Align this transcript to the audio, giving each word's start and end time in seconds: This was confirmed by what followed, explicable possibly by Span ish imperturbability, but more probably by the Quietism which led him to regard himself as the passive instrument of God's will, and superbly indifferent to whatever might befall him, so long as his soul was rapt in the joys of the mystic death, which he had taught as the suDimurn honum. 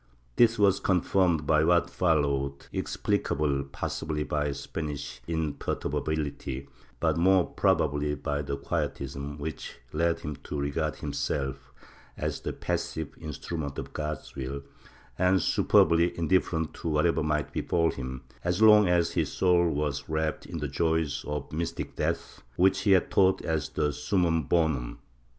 This 0.35 0.57
was 0.57 0.79
confirmed 0.79 1.45
by 1.45 1.63
what 1.63 1.87
followed, 1.87 2.65
explicable 2.73 3.63
possibly 3.65 4.23
by 4.23 4.51
Span 4.51 4.89
ish 4.89 5.21
imperturbability, 5.27 6.67
but 6.99 7.17
more 7.17 7.45
probably 7.45 8.15
by 8.15 8.41
the 8.41 8.57
Quietism 8.57 9.37
which 9.37 9.75
led 9.93 10.21
him 10.21 10.37
to 10.37 10.59
regard 10.59 10.95
himself 10.95 11.71
as 12.17 12.39
the 12.41 12.51
passive 12.51 13.13
instrument 13.21 13.77
of 13.77 13.93
God's 13.93 14.35
will, 14.35 14.63
and 15.19 15.39
superbly 15.39 16.17
indifferent 16.17 16.73
to 16.73 16.87
whatever 16.89 17.21
might 17.21 17.53
befall 17.53 17.91
him, 17.91 18.23
so 18.49 18.65
long 18.65 18.87
as 18.87 19.11
his 19.11 19.31
soul 19.31 19.69
was 19.69 20.09
rapt 20.09 20.47
in 20.47 20.57
the 20.57 20.67
joys 20.67 21.23
of 21.27 21.47
the 21.51 21.55
mystic 21.57 21.95
death, 21.95 22.41
which 22.55 22.79
he 22.79 22.91
had 22.93 23.11
taught 23.11 23.43
as 23.43 23.69
the 23.69 23.89
suDimurn 23.89 24.47
honum. 24.47 24.97